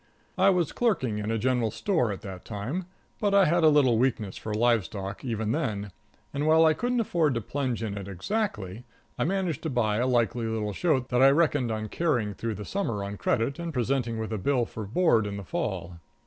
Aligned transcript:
I 0.35 0.49
was 0.49 0.71
clerking 0.71 1.19
in 1.19 1.29
a 1.29 1.37
general 1.37 1.69
store 1.69 2.11
at 2.11 2.21
that 2.21 2.43
time, 2.43 2.85
but 3.19 3.35
I 3.35 3.45
had 3.45 3.63
a 3.63 3.69
little 3.69 3.99
weakness 3.99 4.35
for 4.35 4.51
livestock, 4.51 5.23
even 5.23 5.51
then; 5.51 5.91
and 6.33 6.47
while 6.47 6.65
I 6.65 6.73
couldn't 6.73 7.01
afford 7.01 7.35
to 7.35 7.41
plunge 7.41 7.83
in 7.83 7.95
it 7.95 8.07
exactly, 8.07 8.83
I 9.19 9.25
managed 9.25 9.61
to 9.61 9.69
buy 9.69 9.97
a 9.97 10.07
likely 10.07 10.47
little 10.47 10.73
shoat 10.73 11.09
that 11.09 11.21
I 11.21 11.29
reckoned 11.29 11.71
on 11.71 11.87
carrying 11.87 12.33
through 12.33 12.55
the 12.55 12.65
Summer 12.65 13.03
on 13.03 13.17
credit 13.17 13.59
and 13.59 13.71
presenting 13.71 14.17
with 14.17 14.33
a 14.33 14.39
bill 14.39 14.65
for 14.65 14.85
board 14.87 15.27
in 15.27 15.37
the 15.37 15.43
Fall. 15.43 15.97